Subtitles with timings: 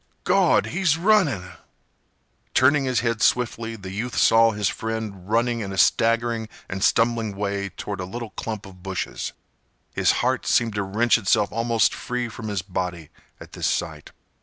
[0.23, 0.65] "Gawd!
[0.73, 1.51] He's runnin'!"
[2.55, 7.35] Turning his head swiftly, the youth saw his friend running in a staggering and stumbling
[7.35, 9.33] way toward a little clump of bushes.
[9.93, 14.11] His heart seemed to wrench itself almost free from his body at this sight.